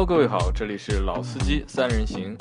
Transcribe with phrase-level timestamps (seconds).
[0.00, 2.34] Hello，各位好，这里是老司机三人行。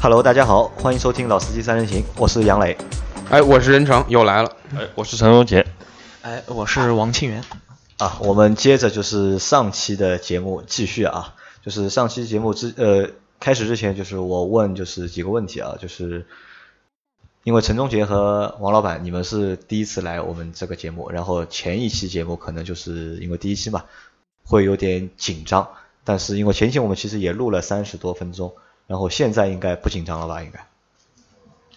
[0.00, 2.78] Hello，大家好，欢迎收听老司机三人行，我是杨磊。
[3.28, 4.56] 哎，我是任成，又来了。
[4.76, 5.66] 哎，我是陈荣杰。
[6.20, 7.42] 哎，我是王庆元。
[7.98, 13.10] 啊，我们接着就是上期的节目继续啊，就是上期节目之呃
[13.40, 16.24] 开始之前，就是我问就是几个问题啊，就是
[17.44, 23.84] 因为陈忠杰和王老板你们是第一次来我们这个节目，然后前一期节目可能就是因为第一期嘛，
[24.44, 25.68] 会有点紧张，
[26.04, 28.54] 但是因为前期我们其实也录了三十多分钟，
[28.86, 30.42] 然后现在应该不紧张了吧？
[30.42, 30.66] 应该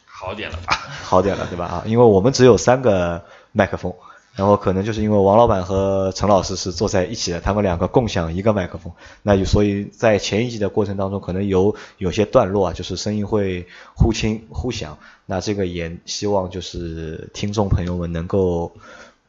[0.06, 0.74] 好点了吧？
[1.04, 1.66] 好点了对吧？
[1.66, 3.94] 啊，因为我们只有三个麦克风。
[4.36, 8.92] 然后可能就是因为王老板和陈老师是坐在一起的，他们两个共享一个麦克风，
[9.24, 18.74] 那所以在前一集的过程当中，可能有有些段落啊，就是声音会忽轻忽响，那这个也希望就是听众朋友们能够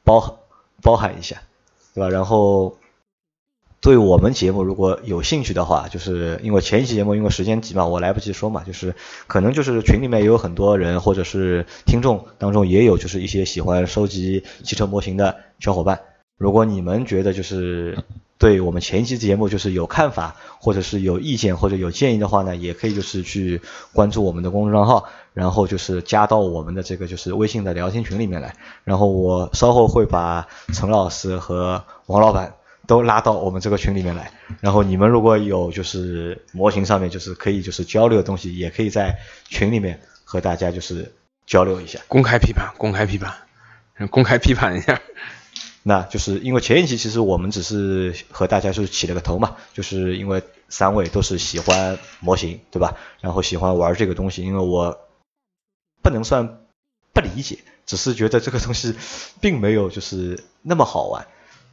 [0.04, 0.38] 包
[0.82, 1.36] 包含一下，
[1.94, 2.08] 对吧？
[2.10, 2.76] 然后。
[3.80, 8.94] 对我们节目如果有兴趣的话，就是因为前一期节目因为时间急嘛，我来不及说嘛，就是
[9.28, 16.00] 可能就是群里面也有很多人，或者是听众当中也有就是一些喜欢收集汽车模型的小伙伴。
[16.36, 17.98] 如果你们觉得就是
[18.38, 23.60] 对我们前一期节目就是有看法，或者是有意见或者有建议的话呢，也可以就是去
[23.92, 28.56] 关注我们的公众账号，然后就是加到我们的这个就是微信的聊天群里面来。
[28.82, 32.54] 然后我稍后会把陈老师和王老板。
[32.86, 41.12] 都拉到我们这个群里面来，然后你们如果有就是模型上面就是可以就是交流的东西，也可以在群里面和大家就是
[41.46, 43.34] 交流一下，公开批判，公开批判，
[44.10, 45.00] 公开批判一下。
[45.88, 52.96] 那就是因为前一期其实我们只是和大家就是起了个头嘛，就是因为三位都是喜欢模型，对吧？
[53.20, 54.98] 然后喜欢玩这个东西，因为我
[56.02, 56.58] 不能算
[57.12, 58.96] 不理解，只是觉得这个东西
[59.40, 61.28] 并没有就是那么好玩。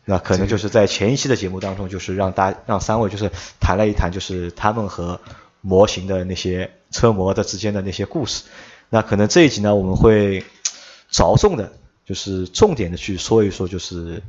[0.05, 3.31] 那可能就是在前一期的节目当中，就是让大让三位就是
[3.61, 5.21] 谈了一谈，就是他们和
[5.61, 8.43] 模型的那些车模的之间的那些故事。
[8.89, 10.43] 那可能这一集呢，我们会
[11.09, 11.71] 着重的，
[12.05, 14.21] 就是重点的去说一说，就是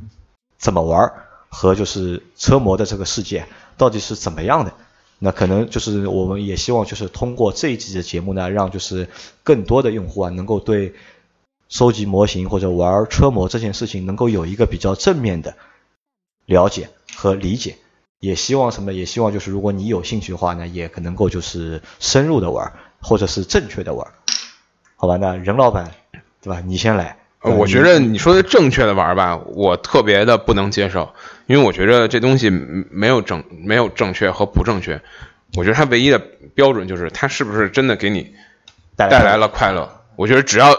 [0.59, 1.13] 怎么玩
[1.49, 3.45] 和就是车模的这个世界
[3.77, 4.73] 到底是怎么样的。
[5.19, 9.09] 那可能就是我们也希望就是通过这一集的节目呢，让就是
[9.43, 10.95] 更多的用户啊，能够对。
[11.69, 15.57] 收集模型或者玩车模这件事情能够有一个比较正面的
[16.47, 17.77] 了解和理解，
[18.21, 18.93] 也希望什么？
[18.93, 24.07] 也希望就是如果你有兴趣的话呢，也可能够就是深入的玩，或者是正确的玩，
[24.97, 25.17] 好吧？
[25.17, 25.91] 那任老板，
[26.43, 26.61] 对吧？
[26.65, 27.17] 你先来。
[27.41, 31.15] 我觉得你说的正确的玩吧，我特别的不能接受，
[31.47, 35.03] 因为我觉得这东西没有正没有正确和不正确，
[35.55, 36.19] 我觉得它唯一的
[36.55, 38.35] 标准就是它是不是真的给你
[38.97, 39.91] 带来了快乐。
[40.17, 40.74] 我觉得只要。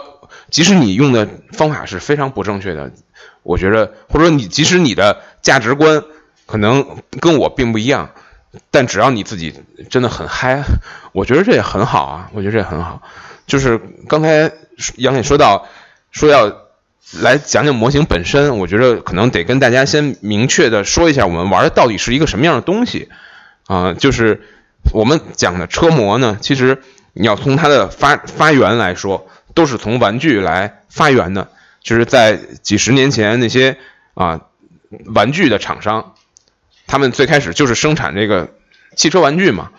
[0.50, 2.92] 即使你用的方法是非常不正确的，
[3.42, 6.04] 我觉得，或者说你即使你的价值观
[6.46, 8.10] 可能跟我并不一样，
[8.70, 9.54] 但只要你自己
[9.90, 10.62] 真的很嗨，
[11.12, 13.02] 我觉得这也很好啊，我觉得这也很好。
[13.46, 14.52] 就是刚才
[14.96, 15.66] 杨磊说到
[16.12, 16.52] 说要
[17.20, 23.08] 来讲讲模型本身，我觉得可能得跟大家先明确的说一下，我们玩的到底是一个什么样的东西
[23.66, 23.94] 啊？
[23.94, 24.42] 就是
[24.92, 26.82] 我们讲的车模呢，其实
[27.14, 29.26] 你要从它的发发源来说。
[29.56, 31.48] 都是从玩具来发源的，
[31.82, 33.78] 就是在几十年前那些
[34.12, 34.42] 啊
[35.06, 36.12] 玩具的厂商，
[36.86, 38.50] 他们最开始就是生产这个
[38.96, 39.70] 汽车玩具嘛，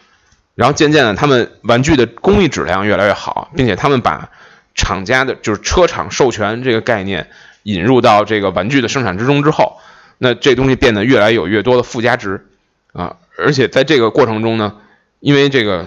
[0.55, 4.31] 然后渐渐的他们玩具的工艺质量越来越好，并且他们把
[4.73, 7.29] 厂家的就是车厂授权这个概念
[7.61, 9.77] 引入到这个玩具的生产之中之后，
[10.17, 12.47] 那这东西变得越来有越多的附加值
[12.94, 14.77] 啊，而且在这个过程中呢，
[15.19, 15.85] 因为这个。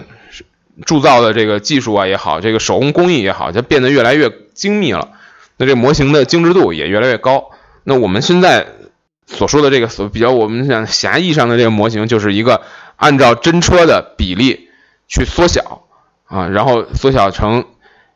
[0.85, 5.09] 铸造的这个技术啊也好，这个手工工艺也好，就变得越来越精密了。
[5.57, 7.51] 那这模型的精致度也越来越高。
[7.83, 8.67] 那我们现在
[9.27, 12.61] 所说的这个所比较我们讲狭义上的这个模型，就是一个
[12.95, 14.69] 按照真车的比例
[15.07, 15.83] 去缩小
[16.25, 17.65] 啊，然后缩小成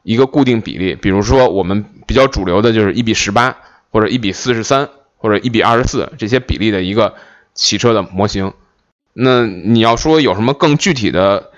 [0.01, 0.96] 一个固定比例。
[0.96, 3.58] 比如说我们比较主流的就是一比十八，
[3.92, 7.16] 或者一比四十三，或者一比二十四这些比例的一个
[7.54, 8.54] 汽车的模型。
[9.13, 11.51] 那你要说有什么更具体的？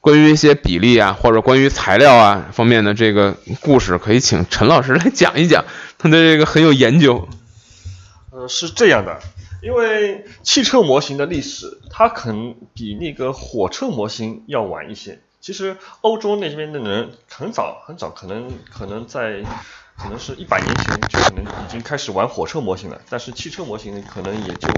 [0.00, 5.64] 关于一些比例啊，或者关于材料啊方面的这个故事，可以请陈老师来讲一讲，
[5.98, 7.28] 他对这个很有研究。
[8.30, 9.20] 呃，是这样的，
[9.62, 15.18] 因为汽车模型的历史，它可能比那个火车模型要晚一些。
[15.40, 19.42] 其实欧洲那边的人很早很早，可能可能在
[19.98, 24.68] 可能是一百年前就可能已经开始玩火车模型了，但是汽车模型可能也就。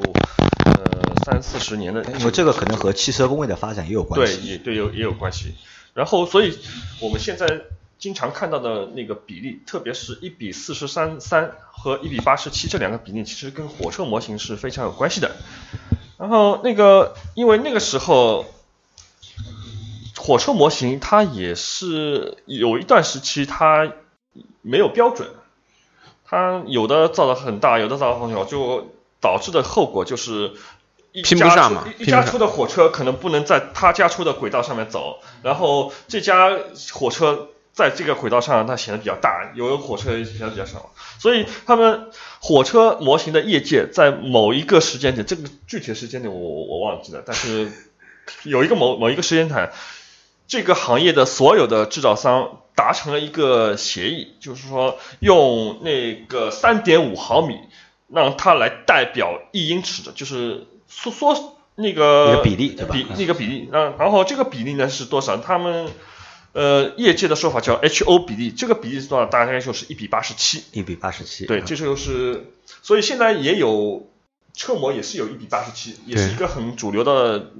[0.63, 4.37] 呃，三四十年的，因为这个可能和汽车工业的发展也有关系。
[4.37, 5.55] 对，也对有也有关系。
[5.93, 6.59] 然后，所以
[7.01, 7.63] 我们现在
[7.99, 15.37] 经常看到的那个比例，特别是一比四十三三和一比八十七这两个比例，其实跟火车模型是非常有关系的。
[16.17, 18.47] 然后那个，因为那个时候
[20.17, 23.93] 火车模型它也是有一段时期它
[24.63, 25.29] 没有标准，
[26.25, 30.53] 它有的造的很大，有的造的很小，就导致的后果就是。
[31.13, 36.57] 一拼不家出上嘛拼不上一家出的火车可能不能在他家出的轨道上面走，然后这家
[36.93, 47.73] 火车在这个轨道上它显得比较大，有的火车显得比较小，所以他们火车模型的业界在某一个时间点，这个具体的时间点我我我忘记了，但是
[48.45, 49.73] 有一个某某一个时间点，
[50.47, 57.59] 这个行业的所有的制造商达成了一个协议，就是说用那个三点五毫米
[58.09, 65.37] 让它来代表一英尺的，就是缩缩那个比例对吧比那个比例，那，然后这个比例呢是多少？
[65.37, 65.89] 他们
[66.53, 69.27] 呃业界的说法叫 HO 比例，这个比例是多少？
[69.27, 70.65] 大概就是一比八十七。
[70.73, 71.47] 一比八十七。
[71.47, 72.53] 对，这就是，
[72.83, 74.11] 所以现在也有
[74.53, 77.53] 车模也是有一比八十七，也是一个很主流的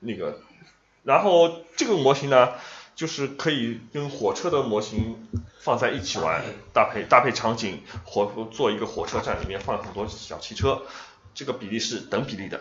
[0.00, 0.40] 那个。
[1.04, 2.50] 然后这个模型呢，
[2.98, 5.28] 就是可以跟火车的模型
[5.60, 6.42] 放在一起玩，
[6.72, 10.82] 搭配搭配场景，火做一个火车站里面放很多小汽车，
[11.32, 12.60] 这个比例是等比例的。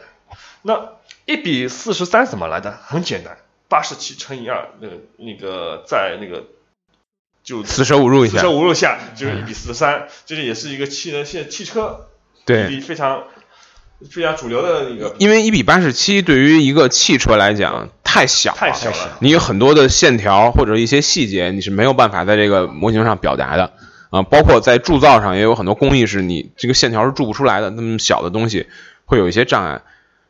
[0.62, 0.90] 那
[1.26, 2.78] 一比四十三怎么来的？
[2.84, 3.36] 很简单，
[3.68, 6.46] 八十七乘以二，那个那个在那个
[7.42, 12.10] 就四舍五入一下四舍，五入下就是一比四十三，这个也是一个汽人现在汽车
[12.46, 13.24] 比，例非常
[14.10, 19.18] 非常主流的一个，因为一比八十七对于一个汽车来讲太小了，太小了。
[19.20, 23.74] 你有很多的线条或者一些细节，你是没有办法在这个模型上表达的
[24.12, 24.22] 啊。
[24.22, 28.68] 包括在铸造上也有很多工艺是你这个线条是铸不出来的，那么小的东西
[29.06, 29.82] 会有一些障碍。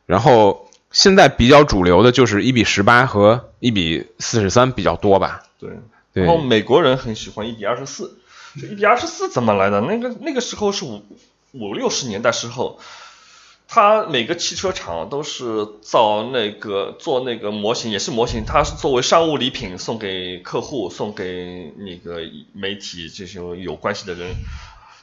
[0.06, 5.42] 然后现在比较主流的就是一比十八和一比四十三比较多吧？
[5.60, 5.70] 对，
[6.14, 8.16] 对然后美国人很喜欢一比二十四，
[8.54, 9.82] 一比二十四怎么来的？
[9.82, 11.02] 那个那个时候是五
[11.52, 12.78] 五六十年代时候，
[13.70, 22.22] 他每个汽车厂都是造那个做那个模型，也是模型，它是作为商务礼品送给客户、送给那个
[22.54, 24.34] 媒体这些有关系的人。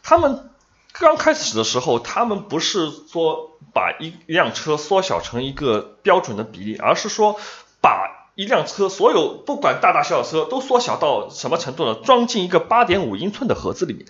[0.01, 0.49] 他们
[0.91, 7.39] 刚开始的时候，他们不是说把一一辆车缩小成一个标准的比例，而是说
[7.81, 11.93] 把一辆车所有不管大大小小车都缩小到什么程度呢？
[12.03, 14.07] 装进一个八点五英寸的盒子里面，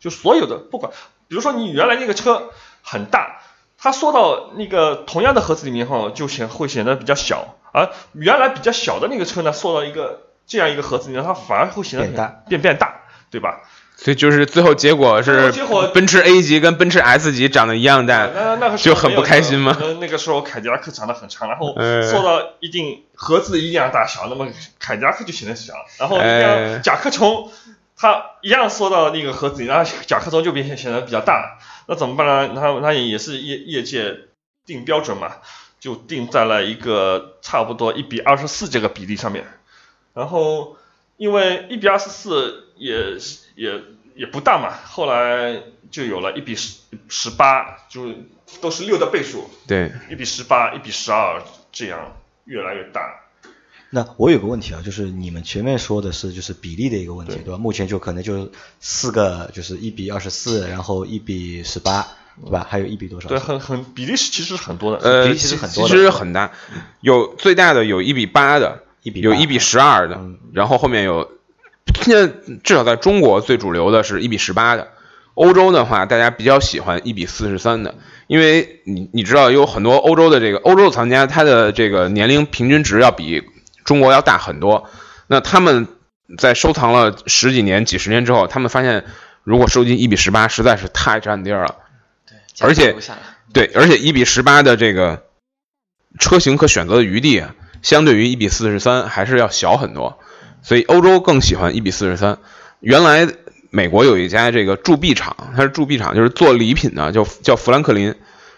[0.00, 0.92] 就所有的不管，
[1.28, 2.50] 比如说你原来那个车
[2.82, 3.42] 很大，
[3.80, 12.42] 它缩到那个同样的盒子里面后，就显会显得比较小，而原来比较小的那个车呢，缩到一个这样一个盒子里面，它反而会显得变大。
[12.48, 13.60] 变变大，对吧？
[13.96, 15.52] 所以就是最后结果是
[15.92, 19.76] 奔驰 A 级跟奔驰 S 级长得一样大，那那个时候就很不开心吗？
[19.80, 22.02] 那那个时候凯迪拉克长得很长，然后嗯。
[22.02, 24.48] 缩到一定盒子一样大小，那么
[24.78, 26.72] 凯迪拉克就显得小，然后哎。
[26.74, 27.50] 像甲壳虫。
[28.00, 31.58] 它一样缩到那个盒子里，然后甲壳虫就变显显得比较大，
[31.88, 32.54] 那怎么办呢？
[32.54, 34.28] 它它也是业业界
[34.64, 35.38] 定标准嘛，
[35.80, 39.44] 就定在了一个差不多一比二十四这个比例上面。
[40.14, 40.76] 然后
[41.16, 43.16] 因为一比二十四也
[43.56, 43.82] 也
[44.14, 45.60] 也不大嘛，后来
[45.90, 46.78] 就有了一比十
[47.08, 48.14] 十八，就
[48.60, 51.42] 都是六的倍数，对，一比十八、一比十二，
[51.72, 53.24] 这样越来越大。
[53.90, 57.58] 那我有个问题啊，就是你们前面说的是就是比例的一个问题，对对吧？
[57.58, 62.06] 目前就可能就四个，就是一比二十四，然后一比十八，
[62.44, 62.66] 对吧？
[62.68, 63.28] 还有一比多少？
[63.30, 64.98] 对，很很比例是其实是很多的。
[64.98, 66.52] 呃，比例其实很多的其实很大，
[67.00, 71.30] 有最大的有一比八的，1比有一比十二的嗯，然后后面有，
[72.02, 72.30] 现在
[72.62, 74.88] 至少在中国最主流的是一比十八的，
[75.32, 77.94] 欧洲的话大家比较喜欢一比四十三的，
[78.26, 83.42] 因为你你知道有很多欧洲的这个欧洲的藏家，他的这个年龄平均值要比
[83.88, 84.90] 中国要大很多，
[85.28, 85.88] 那他们
[86.36, 89.06] 在收藏了十几年、几十年之后，他们发现
[89.44, 91.74] 如果收集一比十八实在是太占地儿了。
[92.60, 92.94] 而且
[93.54, 95.22] 对，而且一比十八的这个
[96.18, 100.18] 车型可选择的余地啊，相对于一比四十三还是要小很多，
[100.60, 102.36] 所以欧洲更喜欢一比四十三。
[102.80, 103.26] 原来
[103.70, 108.14] 美国有一家这个铸币厂，它是铸币厂，就是做礼品的，叫叫富兰克林，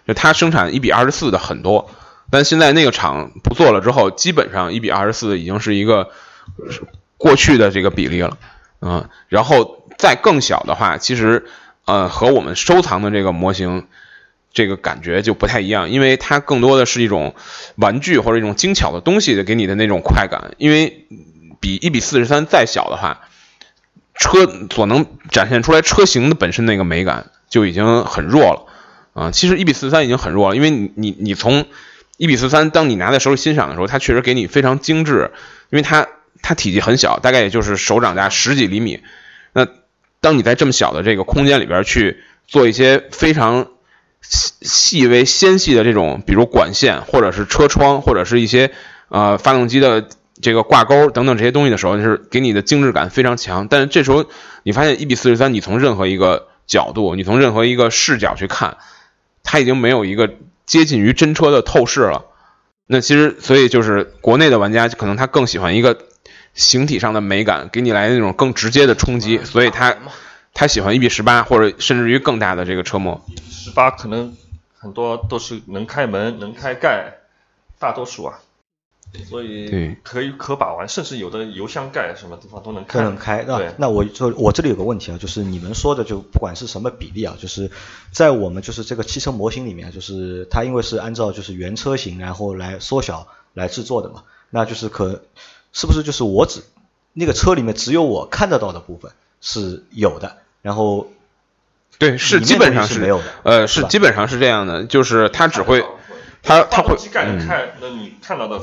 [0.09, 1.89] 就它生产一比二十四的很多，
[2.31, 6.11] 但现在那个厂不做了之后，基本上一比二十四已经是一个
[7.19, 8.39] 过去的这个比例了，
[8.81, 11.47] 嗯，然后再更小的话，其实
[11.85, 13.87] 呃和我们收藏的这个模型。
[14.53, 17.37] 这个感觉就不太一样，因为它更多的是一种
[17.77, 20.55] 玩具或者一种精巧的东西的给你的那种快感。
[20.59, 21.07] 因为
[21.61, 23.21] 比一比四十三再小的话，
[24.17, 28.67] 车所能展现出来车型的本身那个美感就已经很弱了
[29.15, 29.31] 啊。
[29.31, 31.67] 其实一比四十三已经很弱了，因为你你你从
[32.21, 35.31] 一比四三，当你拿在手里欣赏的时候，它确实给你非常精致，
[35.71, 36.07] 因为它
[36.43, 39.01] 它体积很小，大概也就是手掌大十几厘米。
[39.55, 39.67] 那
[40.21, 43.69] 当你在这么小的这个空间里边去做一些非常
[44.21, 48.71] 细细微纤细的这种，比如管线，或者是车窗，或者是一些
[49.09, 50.07] 呃发动机的
[50.43, 53.67] 这个挂钩等等这些东西的时候，就是给你的精致感非常强。
[53.67, 54.27] 但是这时候
[54.63, 58.77] 你发现一比四十三，你从任何一个角度，你从任何一个视角去看，
[59.43, 60.35] 它已经没有一个
[60.71, 62.27] 接近于真车的透视了。
[62.87, 65.99] 那其实，所以就是国内的玩家可能他更喜欢一个
[66.55, 69.97] 形体上的美感，给你来那种更直接的冲击，所以他
[70.55, 73.21] 他喜欢一比十八或者甚至于更大的这个车模。
[73.51, 74.37] 十八可能
[74.79, 77.15] 很多都是能开门、能开盖，
[77.81, 78.39] 大多数啊，
[79.29, 82.99] 所以对可以可把玩，甚至有的油箱盖什么地方都能开。
[82.99, 83.45] 都能开。
[83.47, 87.71] 那对那我就我这里有个问题啊，就是你们说的就不管是什么比例啊，就是
[88.13, 95.23] 在我们就是这个汽车模型里面啊，就是它因为是按照就是原车型然后来缩小来制作的嘛，那就是可
[95.73, 96.63] 是不是就是我只
[97.13, 101.09] 那个车里面只有我看得到的部分是有的，然后
[101.99, 105.85] 对，是基本上是没有的呃，是是基本上是这样的，就是它只会，
[106.43, 108.61] 它它会机盖嗯能开，那你看到的，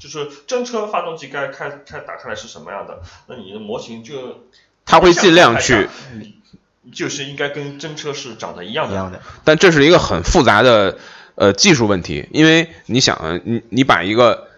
[0.00, 4.40] 就是真车发动机该开开打开来是什么样的，那你的模型就
[4.86, 5.88] 它会尽量去，
[6.92, 8.94] 就是应该跟真车是长得一样的。
[8.94, 9.20] 一样的。
[9.44, 10.98] 但这是一个很复杂的
[11.34, 14.48] 呃技术问题，因为你想啊，你你把一个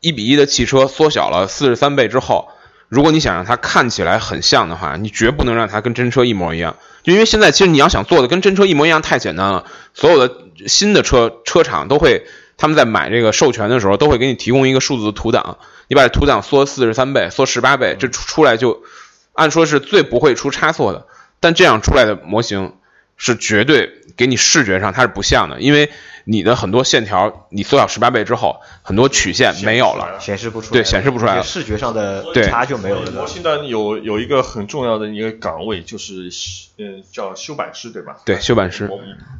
[0.00, 2.48] 一比一的汽车缩小了四十三倍之后，
[2.88, 6.76] 如果你想让它看起来很像的话，你绝不能让它跟真车一模一样。
[7.02, 10.36] 就因为现在其实你要想做的跟真车一模一样太简单了，所有的
[10.68, 12.24] 新的车车厂都会
[12.62, 18.84] 他们在买这个授权的时候都会给你提供一个数字图档，你把这图档缩四十三倍、缩十八倍，这出出来就
[19.32, 21.08] 按说是最不会出差错的，
[21.40, 22.74] 但这样出来的模型
[23.16, 25.90] 是绝对给你视觉上它是不像的，因为
[26.22, 30.20] 你的很多线条你缩小十八倍之后，很多曲线没有了。
[30.20, 33.10] 显示不出来，对显示不出来了视觉上的对差就没有了。
[33.10, 36.30] 模型的有有一个很重要的一个岗位，就是
[36.78, 38.18] 嗯叫修版师，对吧？
[38.24, 38.88] 对，修版师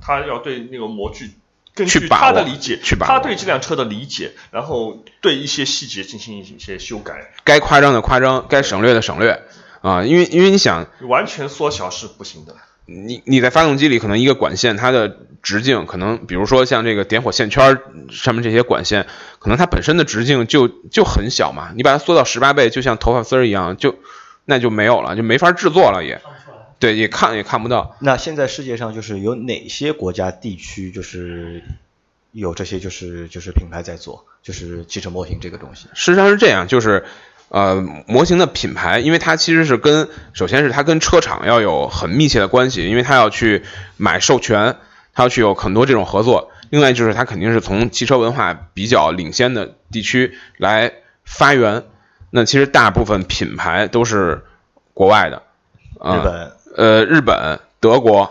[0.00, 1.30] 他要对那个模具。
[1.74, 9.42] 根据去把握他的理解，去把握他对这辆车的理解，然后对一些细节进行一些修改，该夸张的夸张，该省略的省略
[9.80, 12.54] 啊，因为因为你想，完全缩小是不行的。
[12.84, 17.78] 你你在发动机里可能一个管线它的直径可能，比如说像这个点火线圈
[18.10, 19.06] 上面这些管线，
[19.38, 23.94] 可能它本身的直径就就很小嘛，你把它缩到十八倍，就像头发丝儿一样，就
[24.44, 26.20] 那就没有了，就没法制作了也，
[26.82, 27.94] 对，也看也看不到。
[28.00, 31.62] 那现在世界上就是有哪些国家地区就是
[32.32, 35.86] 有这些就是就是品牌在做，就是汽车模型这个东西？
[35.94, 37.04] 事实上是这样，就是
[37.50, 43.62] 呃，模型的品牌，因为它其实是跟首先是它跟车厂要有很密切的关系，因为它要去
[43.96, 44.76] 买授权，
[45.14, 46.50] 它要去有很多这种合作。
[46.70, 51.84] 另外就是它肯定是从汽车文化比较领先的地区来发源。
[52.30, 54.42] 那其实大部分品牌都是
[54.94, 55.42] 国外的，
[56.00, 58.28] 啊、日本、呃，日本、德国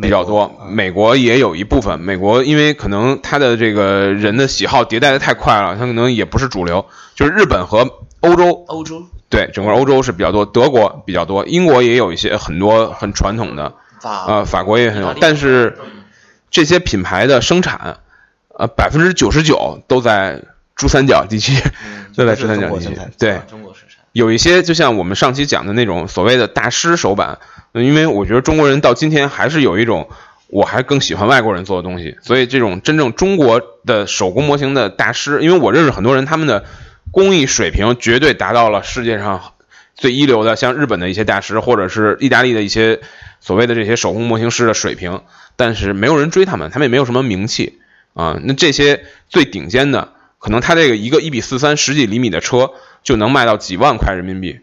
[0.00, 2.00] 比较多美国，也有一部分。
[2.00, 6.86] 美国因为可能它的这个人的喜好迭代的太快了，它可能也不是主流。
[7.14, 7.88] 就是日本和
[8.20, 15.76] 欧洲，欧洲对整个欧洲是比较多，德国比较多，英国也有一些很多很传统的，法呃，法国也很有但是
[16.50, 17.98] 这些品牌的生产，
[18.56, 20.42] 呃，百分之九十九都在
[20.76, 21.52] 珠三角地区，
[22.16, 22.98] 都在珠三角地区。
[23.18, 27.38] 对，中国生产，有一些就像我们上期讲的那种所谓的大师手板，
[27.72, 30.08] 因为我觉得中国人到今天还是有一种，
[30.48, 36.64] 我还更喜欢外国人做的东西，所以这种真正中国的手工模型的大师，因为我认识很多人，他们的
[37.12, 39.52] 工艺水平绝对达到了世界上
[39.94, 43.00] 最一流的，像日本的一些大师，或者是意大利的一些
[43.40, 45.22] 所谓的这些手工模型师的水平，
[45.54, 47.78] 但是没有人追他们，他们也没有什么名气
[48.14, 48.38] 啊。
[48.42, 54.60] 那这些最顶尖的，可能他这个一个一比四三十几厘米的车就能卖到几万块人民币，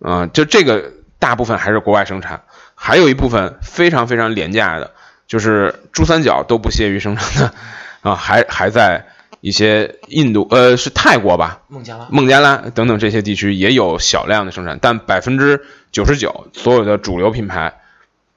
[0.00, 2.44] 啊、就这个大部分还是国外生产，
[2.74, 4.92] 还有一部分非常非常廉价的，
[5.26, 7.54] 就是珠三角都不屑于生产的，
[8.00, 9.06] 啊，还还在
[9.42, 17.80] 一些印度，呃，是泰国吧，孟加拉孟加拉等等这些地区也有小量的生产，但百分之九十九所有的主流品牌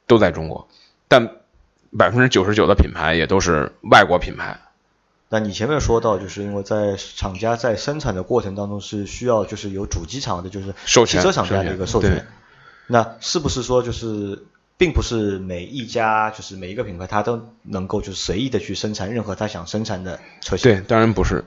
[0.08, 0.68] 都在中国，
[1.08, 1.30] 但
[1.98, 4.60] 百分之九十九的品牌也都是外国品牌。
[5.34, 12.28] 那你前面说到，就是因为在厂家在生产的过程当中是需要就是有主机厂的，就是汽车厂家的一个授授权权。
[12.88, 14.44] 那是不是说就是，
[14.78, 20.70] 并不是每一家就是每一个品牌它都能够就是随意的去生产任何它想生产的车型？
[20.70, 21.46] 对，当然不是。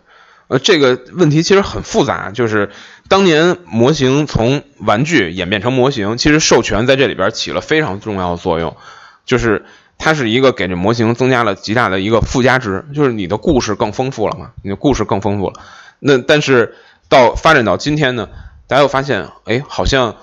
[0.49, 2.71] 呃，这个问题其实很复杂，就是
[3.09, 8.77] 当年模型从玩具演变成模型，其实授权在这里边起了非常重要的作用，
[9.27, 9.67] 就是
[9.99, 15.61] 它是一个给这模型增加了极大的一个附加值，就是你的故事更丰富了嘛，你的故事更丰富了。
[15.99, 16.75] 那但是
[17.09, 18.29] 到发展到今天呢，
[18.67, 20.17] 大家又发现，哎，好像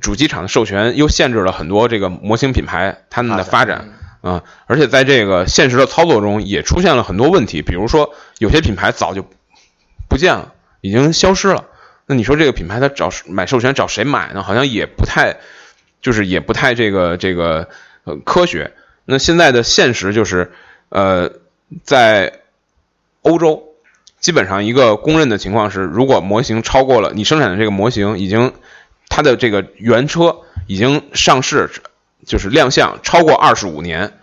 [0.00, 9.26] 主机厂的授权又限制了很多这个模型品牌他们的发展啊、而且在这个现实的操作中也出现了很多问题，比如说有些品牌早就
[10.08, 11.66] 不见了，已经消失了。
[12.06, 14.42] 那你说这个品牌它找买授权找谁买呢？
[14.42, 15.36] 好像也不太，
[16.00, 17.68] 就是也不太这个这个
[18.04, 18.72] 呃科学。
[19.04, 20.52] 那现在的现实就是，
[20.88, 21.30] 呃，
[21.82, 22.40] 在
[23.22, 23.74] 欧洲，
[24.20, 28.52] 基本上一个公认的情况是，如果模型超过了你生产的这个模型已经
[29.08, 31.70] 它的这个原车已经上市，
[32.26, 34.14] 就是亮相超过二十五年，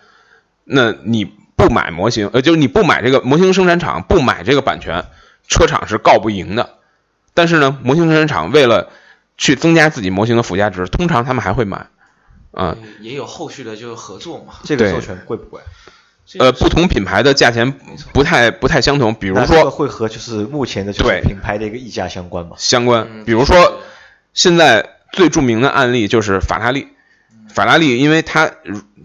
[0.63, 5.05] 那你不买模型，呃，就是你不买这个模型生产厂不买这个版权，
[5.47, 6.77] 车厂是告不赢的。
[7.33, 8.89] 但是呢，模型生产厂为了
[9.37, 11.87] 去增加自己模型的附加值，通常他们还会买，
[12.51, 14.53] 啊、也有后续的就是合作嘛。
[14.63, 15.61] 这个授权贵不贵？
[16.39, 17.73] 呃，不同品牌的价钱
[18.13, 22.55] 不太不太相同，比如说会和就是目前的就是对品牌的一个溢价相关吗？
[22.57, 23.81] 相关，嗯比如说
[24.33, 26.87] 现在最著名的案例就是法拉利，
[27.53, 28.49] 法拉利，因为它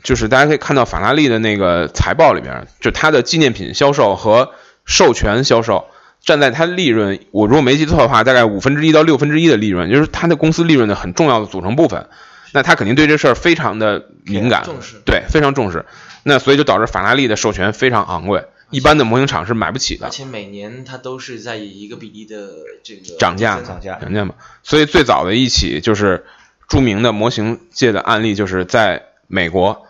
[0.04, 4.52] 就是大家可以看到法拉利的那个财报里边，就它的纪念品销售和
[4.84, 5.86] 授权销售
[6.22, 12.06] 占在它利润，我如果没记错的话，大概五分之一到六分之一的利润，就是它的公司利润的很重要的组成部分。
[12.52, 15.02] 那他肯定对这事儿非常的敏感，重视。
[15.04, 15.84] 对，非常重视。
[16.22, 20.06] 那所以就导致法拉利的授权非常昂贵，一般的模型厂是买不起的。
[20.06, 20.10] 而。
[20.10, 22.48] 且每年它都是在以一个比例的
[22.82, 24.34] 这个涨价涨价涨价嘛。
[24.62, 26.24] 所以最早的一起就是
[26.68, 29.86] 著名的模型界的案例，就是在美国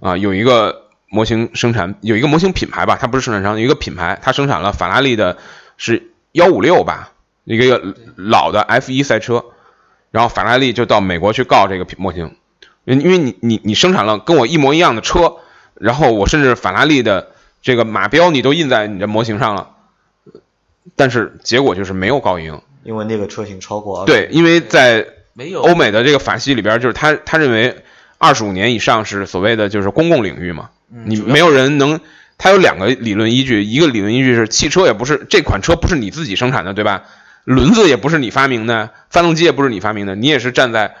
[0.00, 5.38] 啊、有一个模型生产有一个模型品牌吧，它不是生产商，有一个品牌，它生产了法拉利的
[5.76, 7.12] 是幺五六吧，
[7.44, 9.44] 一个老的 F 一赛车，
[10.10, 12.34] 然后法拉利就到美国去告这个品模型，
[12.84, 15.36] 因因为你你你生产了跟我一模一样的车，
[15.74, 17.28] 然后我甚至法拉利的
[17.62, 19.70] 这个马标你都印在你的模型上了，
[20.96, 22.60] 但是结果就是没有告赢。
[22.82, 27.84] 因为那个车型超过对，因为在没有欧美的这个法系里边，就是他他认为
[28.18, 32.00] 二十五年以上是所谓的就是公共领域嘛，你没有人能。
[32.42, 37.02] 它有两个理论依据，一个理论依据是汽车也不是这款车不是你自己生产的，对吧？
[37.44, 40.96] 轮子也不是你发明的，发动机也不是你发明的，你也是站在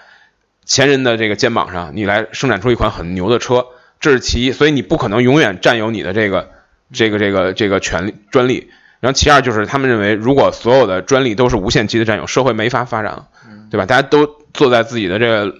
[0.64, 3.66] 前人的这个肩膀上，你来生产出一款很牛的车，
[4.00, 6.50] 这是其一，所以你不可能永远占有你的这个
[6.92, 8.70] 这个这个这个权利专利。
[9.00, 13.28] 然后其二就是他们认为，如果所有的专利都是无限期的占有，社会没法发展了，
[13.70, 13.86] 对吧？
[13.86, 15.54] 大家都坐在自己的这个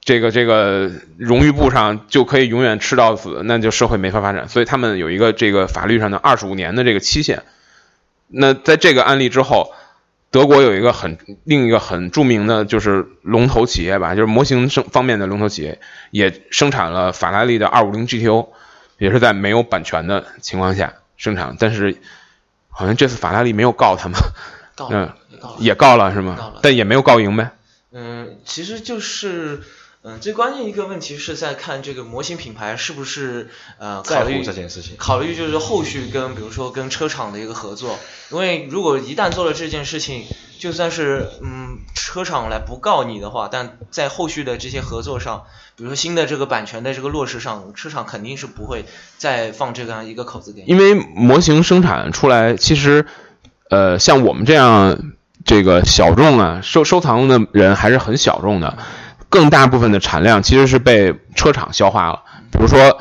[0.00, 4.48] 这个这个荣誉簿上，就可以永远吃到死，那就社会没法发展。
[4.50, 7.42] 所以他们有一个这个法律上的二十五年的这个期限。
[8.26, 9.72] 那在这个案例之后，
[10.30, 18.48] 德国有一个很另一个很著名的就是龙头企业吧，就是模型生方面的龙头企业，也生产了法拉利的二五零 GTO，
[18.98, 21.96] 也是在没有版权的情况下生产，但是
[22.68, 24.20] 好像这次法拉利没有告他们，
[24.74, 25.56] 告嗯了，也告了。
[25.58, 26.60] 也告了是告吗了？
[26.62, 27.50] 但也没有告赢呗。
[27.90, 29.62] 嗯，其实就是，
[30.08, 34.96] 嗯，最关键一个问题是在看这个模型品牌是不是呃考虑这件事情。
[34.96, 37.98] 考虑就是后续跟比如说跟车厂的一个合作，
[38.30, 40.24] 因为如果一旦做了这件事情，
[40.58, 45.44] 就算是嗯车厂来不告你的话，但在后续的这些合作上，
[45.76, 48.86] 比如说新的这个版权的这个落实上，车厂肯定是不会
[49.18, 50.68] 再放这样一个口子给你。
[50.68, 53.04] 因为模型生产出来，其实，
[53.68, 55.12] 呃，像我们这样
[55.44, 58.78] 这个小众啊，收收藏的人还是很小众的，
[59.28, 62.22] 更大部分的产量其实是被车厂消化了。
[62.50, 63.00] 比如说，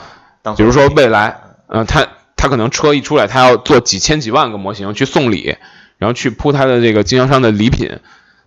[0.55, 5.55] 比如说未来，呃，它它可能车一出来，它要做几千几万个模型去送礼，
[5.97, 7.99] 然后去铺它的这个经销商的礼品，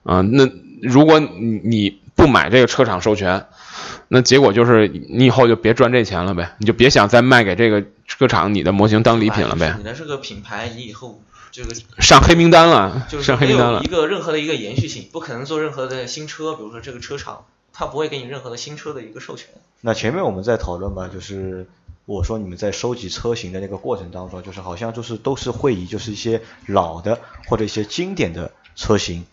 [0.03, 0.49] 啊、那
[0.83, 3.47] 如果你你不买这个车厂授权，
[4.09, 13.87] 那结果就是你以后就别赚这钱了呗，你就别想再卖给这个车厂你的模型当礼品了呗，你的这个品牌，你以后这个上黑名单了，就是上黑名单了没有一。
[13.89, 17.45] 个任何的一个延续性，不可能做任何的新车，比如说这个车厂，
[17.81, 19.49] 它不会给你任何的新车的一个授权。
[19.81, 21.67] 那前面我们在讨论吧，就是
[22.05, 29.25] 我说你们在收集车型的那个过程当中，就是好像就是都是会以就是一些老的或者一些经典的车型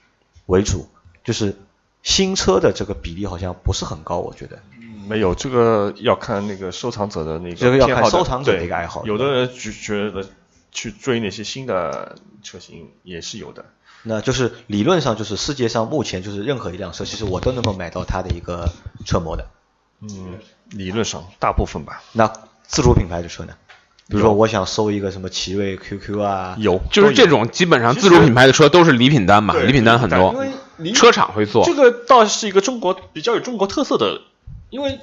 [0.46, 0.88] 为主，
[1.26, 1.58] 就是
[2.04, 4.58] 新车的这个比例好像不是很高，我觉得。
[5.10, 10.26] 没有这个要看那个收藏者的那个这个要看收藏者的对一个爱好有的人就觉得
[10.72, 13.66] 去追那些新的车型也是有的。
[14.08, 18.70] 那就是理论上就是世界上目前就是任何一辆车，其实我都能够买到它的一个
[19.06, 19.48] 车模的。
[20.02, 20.40] 嗯，
[20.70, 22.02] 理论上大部分吧。
[22.14, 22.32] 那
[22.66, 23.54] 自主品牌的车呢？
[24.10, 30.34] 比如说我想搜一个什么奇瑞 QQ 啊，有，就是这种基本上自主品牌的车都是礼品单嘛，礼品单很多
[30.78, 31.74] 因，为车厂会做这。
[31.74, 34.22] 个倒是一个中国比较有中国特色的，
[34.70, 35.00] 因为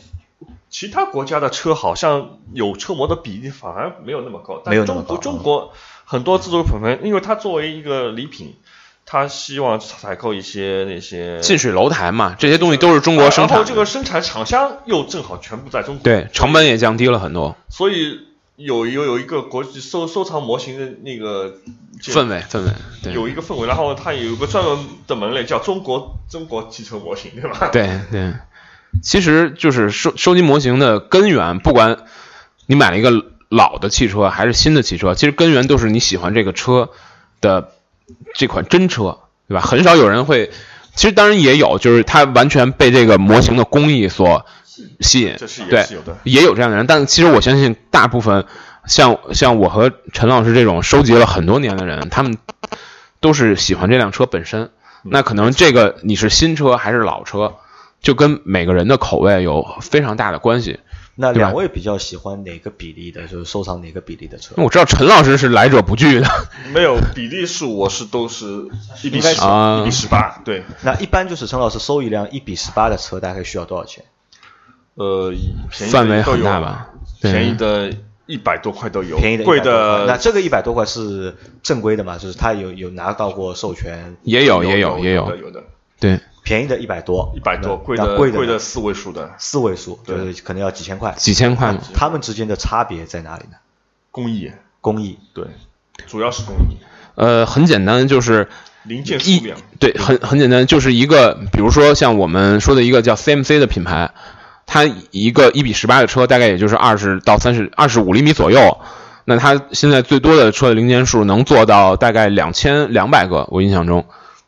[0.71, 5.73] 其他国家的车好像有车模的比例反而没有那么高，但没有那么高中国中国
[6.07, 8.55] 很多自主品牌，因为它作为一个礼品，
[9.07, 18.21] 他希望采购一些那些近水楼台嘛，这些东西都是中国生产然后产，这个生产厂商又正好全部在中国，对，成本也降低了很多，所以
[18.57, 21.57] 有有有一个国际收收藏模型的那个
[22.01, 22.71] 氛围氛围，
[23.03, 23.13] 对。
[23.13, 27.69] 有一个氛围，然后它有一个专门的门类叫中国中国汽车模型，对吧？
[27.73, 28.33] 对对，
[29.03, 31.99] 其实就是收收集模型的根源，不管
[32.67, 33.11] 你买了一个
[33.49, 36.91] 老的汽车还是新的汽车，其实根源都是你喜欢这个车
[37.41, 37.73] 的
[38.35, 39.61] 这款真车，对吧？
[39.61, 40.51] 很少有人会，
[40.95, 44.45] 其实当然也有，就是他完全被这个模型的工艺所
[45.01, 46.17] 吸引，这是也对是有的。
[46.25, 48.45] 也有这样的人，但其实我相信大部分
[48.87, 52.37] 像像我和陈老师这种收集了很多年的人，他们
[53.21, 54.71] 都是喜欢这辆车本身。
[55.03, 57.55] 那可能这个你是新车还是老车，
[58.01, 60.81] 就跟每个人的口味有非常大的关系。
[61.17, 64.55] 那两位比较喜欢哪个比例的，就是收藏哪个比例的车？
[64.57, 66.27] 我知道陈老师是来者不拒的，
[66.73, 68.69] 没有比例数，我是都是
[69.03, 69.29] 一比十，
[69.83, 74.05] 一比十八，对，那一般就是陈老师收一辆一比十八的车，大概需要多少钱？
[74.95, 75.33] 呃，
[75.71, 76.91] 便宜的范围很都有大吧？
[77.21, 77.93] 便宜的
[78.27, 80.05] 一百多块都有，便宜的贵100多块。
[80.07, 82.19] 那这个一百多块是正规的嘛？
[82.19, 85.63] 就是他有有拿到过授权，也有也有也有的，有的，
[86.01, 91.13] 对，便宜的一百多，一百多，贵的贵的贵的四位数的四位数，就对是可能要几千块。
[91.17, 91.81] 几千块嘛。
[91.95, 93.57] 他们之间的差别在哪里呢？
[94.11, 94.53] 工艺，
[94.83, 95.47] 工艺对，
[96.07, 96.77] 主要是工艺，
[97.15, 98.49] 呃，很简单，就是
[98.83, 104.13] 零件数量，对，很很简单，就是一个，比如说像我们说的一个叫 CMC 的品牌，
[104.67, 108.79] 它一个一比十八的车大概也就是二十到三十二十五厘米左右。
[109.25, 114.05] 那它现在最多的车的零件数能做到大概两千两百个，我印象中。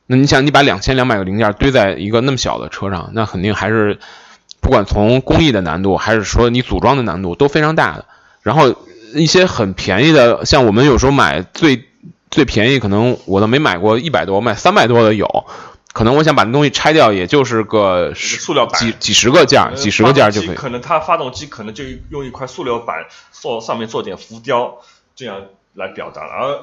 [0.07, 3.99] 那你想，你把两千两百个零件堆在一个那么小的车上，那肯定还是
[4.61, 8.07] 不管从工艺的难度，还是说你组装的难度都非常大的。
[8.43, 8.75] 然后
[9.15, 11.85] 一些很便宜的，像我们有时候买最
[12.31, 15.47] 最便宜，可能我都没买过一百多，买三百多的有。
[15.93, 20.55] 可能我想把那东西拆掉，也就是个十塑料板几几十个件几十个件儿就可以。
[20.55, 24.77] 可能它发动机可能就用一块塑料板做上面做点浮雕，
[25.15, 25.41] 这样
[25.73, 26.33] 来表达了。
[26.35, 26.61] 而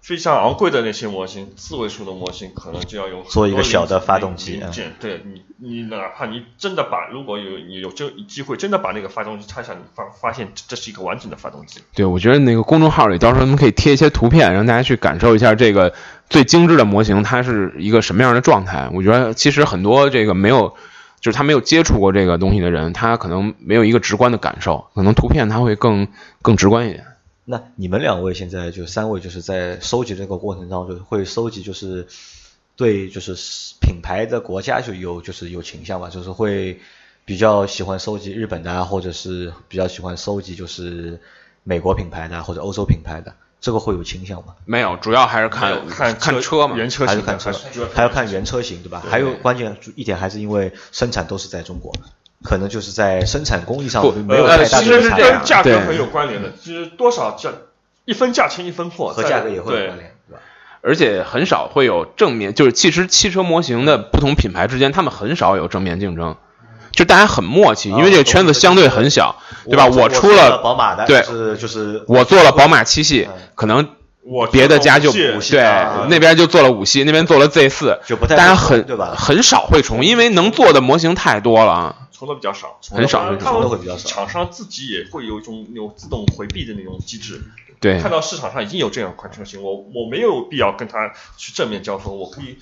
[0.00, 4.92] 非常昂贵的那些模型，四位数的模型可能就要用做一个小的发动机零件。
[4.98, 11.80] 对你，你哪怕你真的把，如果有你有这机会真的把那个发动机拆下，你发发现这是一个完整的发动机。
[11.94, 15.92] 对，我觉得那个公众号里到时候我们可以贴一些图片，让大家去感受一下这个
[16.30, 18.88] 最精致的模型它是一个什么样的状态。
[18.94, 20.74] 我觉得其实很多这个没有，
[21.20, 26.08] 就是他没有接触过这个东西的人，他可能没有一个直观的感受，可能图片他会更
[26.40, 27.04] 更直观一点。
[27.50, 32.06] 那你们两位现在就三位就是在收集这个过程当中，会收集就是
[32.76, 33.34] 对就是
[33.80, 36.80] 品牌的国家就有就是有倾向嘛，就是会
[37.24, 41.20] 比较喜欢收集日本的啊，或者是比较喜欢收集就是
[41.64, 44.54] 美国品牌的啊或者欧洲品牌的，这个会有倾向吗？
[44.64, 46.76] 没有，主要还是看看看车嘛。
[46.76, 47.52] 原车型还是看车
[47.92, 49.02] 还要看原车型对吧？
[49.04, 51.92] 还有关键一点还是因为生产都是在中国，
[52.42, 57.50] 可能就是在生产工艺上没有呃太大其的差别实是跟价格很有关联的，就是多少价
[58.04, 60.40] 一分价钱一分货，和价格也会有关联，对吧？
[60.82, 66.36] 而且很少会有正面，就是其实汽车模型的不同品牌之间，他们很少有正面竞争，
[66.92, 69.86] 就大家很默契，因为这个圈子相对很小，对吧？
[69.86, 73.86] 我出了了宝马的，对就是就是我做了宝马七系嗯，可能
[74.22, 79.14] 我别的家就对啊，那边就做了五系，那边做了 Z 四，就不太大家很对吧？
[79.14, 82.26] 很少会重，因为能做的模型太多了啊。
[82.26, 87.42] 重的比较少，很少很少他们的会比较少厂商自己也会有一种有自动回避的那种机制。
[87.80, 92.58] 对看到市场上已经有这样款车型，我我没有必要跟他去正面交锋，我可以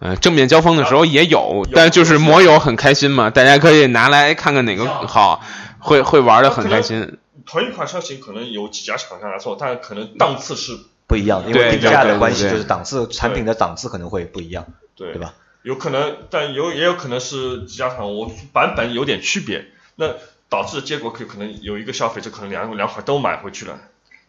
[0.00, 5.42] 呃，正面交锋的时候也有，但就是摩友很开心嘛，大家可以拿来看看哪个好，
[5.78, 7.18] 会会玩的很开心。
[7.46, 10.76] 同一款车型可能有几家厂商来做，但可能档次是
[11.06, 15.34] 不一样，因为定价的关系，就是档次产品的档次可能会不一样，对对吧？
[15.66, 19.64] 有可能，但有也有可能是几家厂我版本有点区别，
[19.96, 20.14] 那
[20.48, 23.76] 导致的结果可可能有一个消费者可能两两款都买回去了，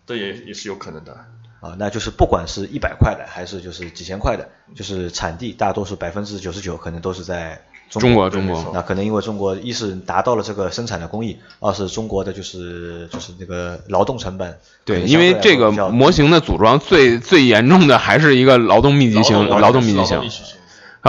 [0.08, 1.16] 这也也是有可能的。
[1.60, 20.20] 啊，那就是不管是一百块的还是就是几千块的，就是产地大多数百分之九十九可能都是在中中国中国，那可能因为中国一是达到了这个生产的工艺，二是中国的就是就是那个劳动成本对，因为这个模型的组装最最严重的还是一个劳动密集型，劳动密集型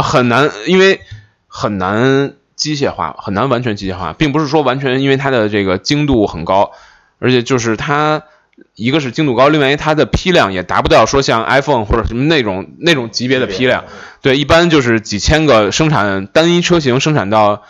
[0.03, 1.01] 很难，因为
[1.47, 6.73] 很难机械化，很难完全机械化，并不是说完全因为它的这个精度很高，
[7.19, 8.23] 而且就是它
[8.75, 13.85] 一个是精度高，另外它的批量也达不到说像 iPhone 或者什么那种那种级别的批量，
[14.21, 17.63] 对，一般就是几千个生产单一车型生产到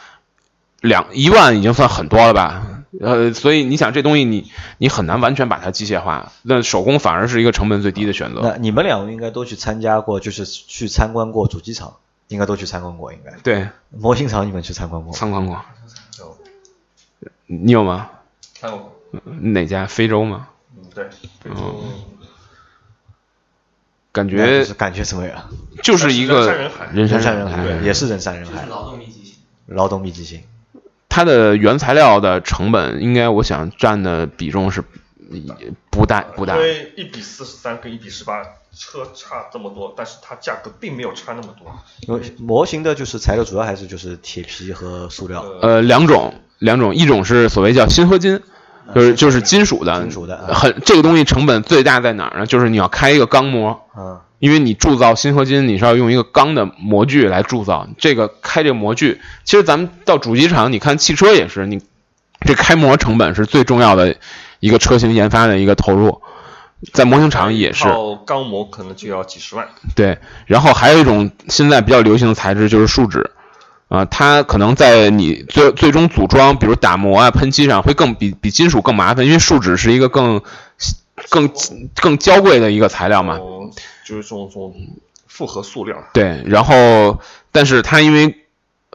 [0.80, 8.40] 两一万已经算很多了吧，呃，所以你想这东西你你很难完全把它机械化，那手工反而是一个成本最低的选择。
[8.42, 11.96] 那你们两个应该都去参加过，就是去参观过主机厂，
[12.28, 13.32] 应该都去参观过，应该。
[13.42, 15.12] 对，模型厂你们去参观过？
[15.12, 15.60] 参观过，
[16.18, 16.36] 有
[17.46, 18.10] 你有吗？
[18.60, 18.94] 看过，
[19.40, 19.86] 哪家？
[19.86, 20.48] 非洲吗？
[20.76, 21.08] 嗯，对，
[21.40, 21.82] 非洲
[24.10, 25.48] 感觉是感觉怎么样？
[25.82, 29.34] 就是一个人山人海人山人海，也是人山人海，就是劳动密集型。
[29.66, 30.42] 劳动密集型。
[31.08, 34.82] 它的原材料的成本，应该我想占的比重是
[35.90, 36.62] 不大不大因。
[36.62, 38.42] 为一比四十三跟一比十八
[38.76, 41.72] 车差这么多，但是它价格并没有差那么多。
[42.06, 48.40] 因为模型的就是材料主要还是就是铁皮和塑料，呃，呃，两种，两种，一种是所谓叫锌合金，
[48.94, 52.46] 就是就是金属的，金属的啊很这个东西成本最大在哪儿呢？
[52.46, 57.86] 就是你要开一个钢模，嗯，因为你铸造锌合金，你是要用一个钢的模具来铸造。
[57.98, 61.82] 这个开这个模具，其实咱们到主机厂，你看汽车也是，你
[62.46, 64.16] 这开模成本是最重要的
[64.60, 66.20] 一个车型研发的一个投入，
[66.92, 67.84] 在模型厂也是。
[67.84, 69.68] 套钢模可能就要几十万。
[69.94, 73.30] 对，然后还有一种现在比较流行的材质就是树脂，
[73.88, 80.42] 啊、它可能在你最最终组装，比如打磨啊、喷漆上会更比比金属更麻烦，因为树脂是一个更
[81.28, 81.50] 更
[81.96, 83.34] 更娇贵的一个材料嘛。
[83.38, 83.70] 哦，
[84.04, 84.74] 就是这种这种
[85.26, 85.96] 复合塑料。
[86.12, 88.34] 对，然后但是它因为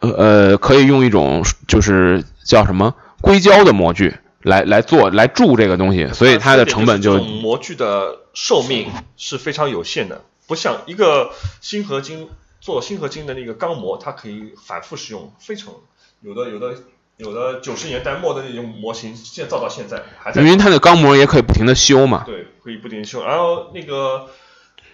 [0.01, 12.29] 呃呃可以用一种就是叫什么硅胶的模具来来做来铸这个东西，所以它的成本就模具的寿命是非常有限的，不像一个锌合金
[12.61, 15.73] 做锌合金的那个钢模，它可以反复使用，非常
[16.21, 16.75] 有的有的
[17.17, 22.23] 有的九十年代末的那种模型，现造到现在还在因为它的钢模也可以不停的修嘛。
[22.25, 23.23] 对，可以不停地修。
[23.23, 24.27] 然后那个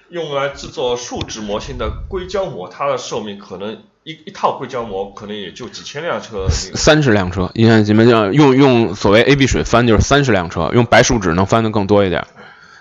[0.10, 6.48] 用来制作树脂模型的硅胶模，它的寿命可能一一套硅胶膜可能也就几千辆车。
[6.50, 12.26] 三十辆车，你看你们像用用所谓 A B 水翻就是三十辆车，用白树脂能翻的更多一点。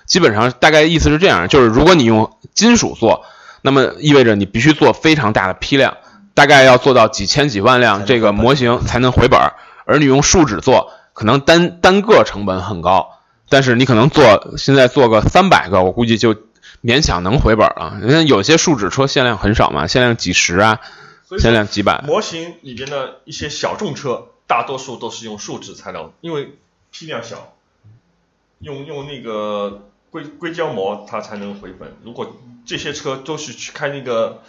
[0.07, 3.25] 基本上大概意思是这样，就是如果你用金属做，
[3.61, 5.99] 那么意味着你必须做非常大的批量，
[6.35, 9.55] 大概要做到几千几万辆这个模型才能回本儿。
[9.85, 16.35] 而你用树脂做，可能单单个成本很高，但是你可能做现在做个三百个，我估计就
[16.83, 17.99] 勉强能回本了。
[18.01, 20.89] 人家有些树脂车限量很少嘛，限量几十啊，限
[21.29, 22.01] 所以说量几百。
[22.01, 26.57] 模型里边的一些小众车，大多数都是用树脂材料，因为
[26.91, 27.53] 批量小，
[28.61, 31.95] 用用那个硅硅胶膜它才能回本。
[32.03, 34.43] 如果这些车都是去开那个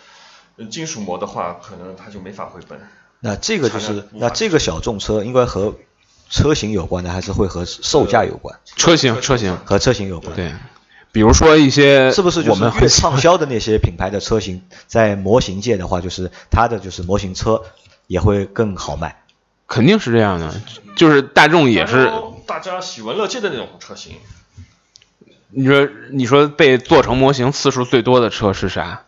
[0.55, 2.79] 呃金属膜的话，可能它就没法回本。
[3.19, 5.75] 那这个就是那这个小众车应该和
[6.29, 8.57] 车型有关的，还是会和售价有关？
[8.63, 10.33] 车型车型和车型有关。
[10.33, 10.53] 对，
[11.11, 17.63] 比如说一些是不是就是越我们很畅销的那些品牌的车型，在模型界的话，就是它的就是模型车
[18.07, 19.23] 也会更好卖。
[19.67, 20.53] 肯定是这样的，
[20.95, 22.11] 就是大众也是，
[22.47, 24.17] 大家喜闻乐见的那种车型，
[25.49, 29.03] 你说你说被做成模型次数最多的车是啥？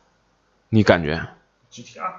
[0.70, 1.28] 你感觉
[1.74, 2.14] ？GTR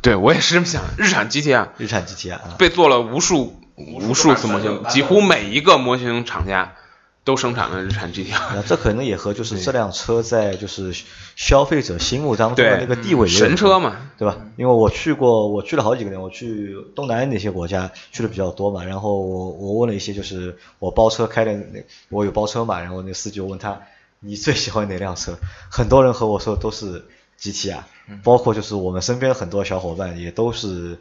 [0.00, 6.74] 对我也是这么想，日产 GTR 日产 GTR 啊，被做了无数无数次模型，几乎每一个模型厂家
[7.24, 8.54] 都生产了日产 GTR。
[8.54, 10.92] 那这可能也和就是这辆车在就是
[11.36, 14.38] 消费者心目当中的那个地位有神车嘛，对吧？
[14.56, 18.84] 因为我去过，我去了好几个地方，我去东南亚那些国家去的比较多嘛。
[18.84, 23.80] 然后我我问了一些，就是我包车开的那，我有包车嘛，然后那司机我问他，
[24.20, 25.38] 你最喜欢哪辆车？
[25.70, 27.04] 很多人和我说都是
[27.38, 27.86] GT 啊，
[28.24, 30.98] 包括就是我们身边很多小伙伴也都是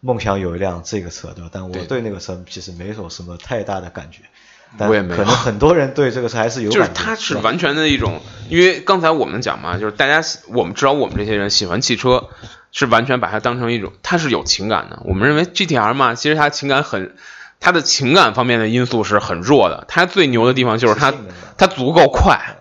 [0.00, 1.50] 梦想有一辆这个车，对吧？
[1.52, 4.22] 但我对对那个车其实没有什么太大的感觉。
[4.76, 12.28] 但我也没有可能很多人对这个车还是有就是它是完全的一种，因为刚才我们讲嘛，就是大家我们至少我们这些人喜欢汽车，
[12.70, 15.00] 是完全把它当成一种，它是有情感的。
[15.04, 17.14] 我们认为 GTR 嘛，其实它情感很，
[17.60, 19.84] 它的情感方面的因素是很弱的。
[19.88, 21.14] 它最牛的地方就是它
[21.56, 22.57] 它足够快，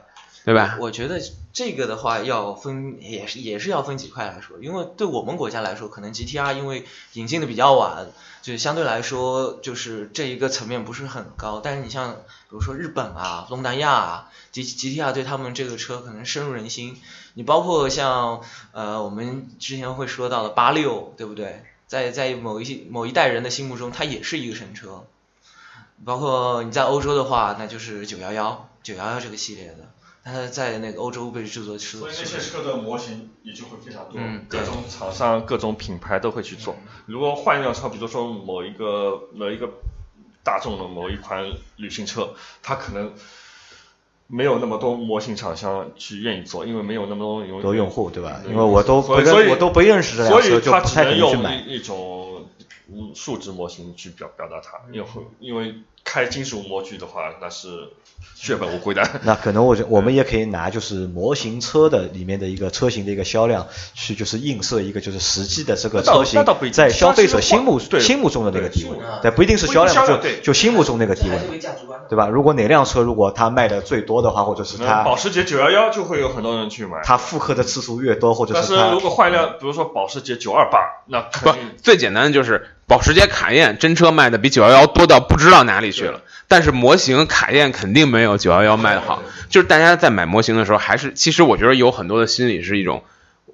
[0.48, 0.78] 对吧？
[0.80, 8.08] 我觉得这个的话要分，也是也是要分几块来说，因为对我们国家来说，可能 GTR 因为引进的比较晚，
[8.42, 11.60] 就是相对来说就是这一个层面不是很高。
[11.62, 16.98] 但是你像比如说日本啊、东南亚啊，G GTR 对他们这个车可能深入人心。
[17.34, 18.40] 你包括像
[18.72, 21.66] 呃我们之前会说到的八六，对不对？
[21.88, 25.04] 在在某一些某一代人的心目中，它也是一个神车。
[26.06, 29.90] 包括你在欧洲的话，那就是九幺幺九幺幺这个系列的，
[30.28, 36.76] 它在那个欧洲被制作出所以那些车的模型也就会非常多，嗯各种厂商、各种品牌都会去做。
[37.06, 39.70] 如果换一辆车，比如说某一个某一个
[40.44, 41.46] 大众的某一款
[41.78, 43.14] 旅行车，它可能
[44.28, 48.42] 没有那么多模型厂商去愿意做，因为没有那么多用多用户对吧？
[48.46, 51.68] 因为我都我都不认识这辆车，所以它就不太可只能用。
[51.68, 52.46] 一一种
[52.90, 55.76] 嗯数值模型去表表达它，因为会因为
[56.08, 57.68] 开金属模具的话，那是
[58.34, 59.04] 血本无归的。
[59.24, 72.00] 那可能我觉我们也可以拿就是模型车的里面的一个车型的一个销量去就是映射一个就是实际的这个车型在消费者心目对心目中的那个地位对不一定是销量，就对就心目中那个地位，价值观。
[72.10, 72.28] 对吧？
[72.30, 89.22] 如果哪辆车如果它卖的最多的话，或者是它保时捷九幺幺就会有很多人去买，它复刻的次数越多，或者但是是它如果换一辆，比如说保时捷九二八，那不肯定，最简单的就是保时捷卡宴真车卖的比九幺幺多到不知道哪里去了，但是模型卡宴肯定没有九幺幺卖的好。
[89.50, 93.04] 就是大家在买模型的时候，还是其实我觉得有很多的心理是一种，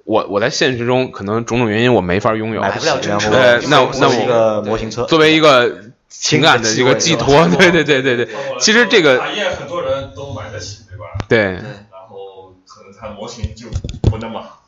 [0.04, 3.30] 我我在现实中可能种种原因我没法拥有，买不了，真车。
[3.32, 8.28] 呃那我那我作为一个模型车，作为一个情感的一个寄托，对对对对对，
[8.60, 11.04] 其实这个卡宴很多人都买得起，对吧？
[11.28, 11.38] 对。
[11.38, 13.66] 对，然后可能它模型就
[14.08, 14.60] 不那么好。
[14.60, 14.63] 卖。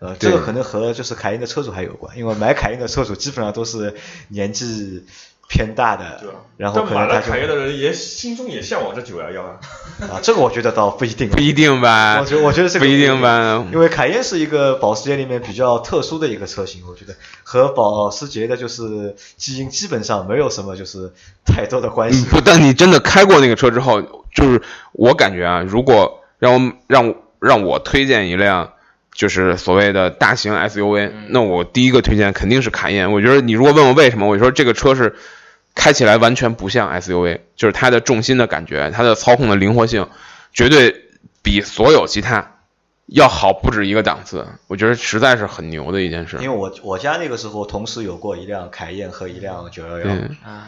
[0.00, 3.94] 呃，这个可能和就是凯宴的车主还有关，因为买凯宴的车主基本上都是
[4.28, 5.04] 年纪
[5.46, 6.22] 偏大的
[6.56, 9.60] 然后买了可能他就卡宴的人也心中也向往着九幺幺啊。
[10.10, 21.12] 啊，这个我觉得倒不一定，不一定吧我，觉得我觉得这个不一定吧，因为凯宴是一个保时捷里面比较特殊的一个车型，我觉得和保时捷的就是基因基本上没有什么就是
[21.44, 22.24] 太多的关系。
[22.24, 24.00] 嗯不，但你真的开过那个车之后，
[24.34, 28.72] 就是我感觉啊，如果让我让我让我推荐一辆。
[29.20, 33.12] 就是所谓的大型 SUV，、那我第一个推荐肯定是卡宴。
[33.12, 35.14] 我觉得你如果问我为什么，我就说这个车是
[35.74, 40.08] 开起来完全不像 SUV，就是它的重心的感觉，它的操控的灵活性，
[40.54, 41.04] 绝对
[41.42, 42.59] 比所有其他
[43.12, 44.46] 要好不止一个档次。
[44.68, 46.36] 我觉得实在是很牛的一件事。
[46.40, 50.06] 因为我我家那个时候同时有过一辆凯宴和一辆九幺幺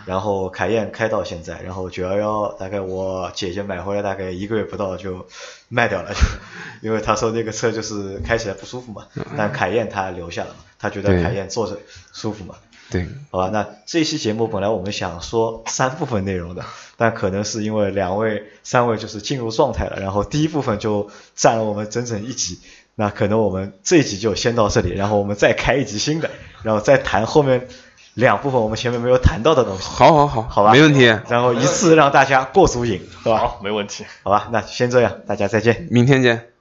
[0.07, 5.26] 然后凯宴开到现在，然后九幺幺大概我姐姐买回来大概一个月不到就
[5.68, 6.11] 卖掉了，
[6.83, 11.78] 因为她说那个车就是开起来不舒服嘛，但凯宴她留下了嘛，她觉得凯宴坐着
[12.12, 12.57] 舒服嘛。
[12.92, 16.62] 对，好吧，那这期节目本来我们想说三部分内容的，
[16.98, 22.61] 但可能是因为两位、三位就是进入状态了，然后第一部分就占了我们整整一集，
[22.94, 26.31] 那可能我们这一集就先到这里，然后我们再开一集新的，
[26.62, 27.66] 然后再谈后面
[28.14, 31.07] 两部分我们前面没有谈到的东西，好好好，好吧没问题。
[31.28, 33.38] 然后一次让大家过足瘾，对吧？
[33.38, 34.05] 好，没问题。
[34.22, 35.88] 好吧，那先这样，大家再见。
[35.90, 36.52] 明天见。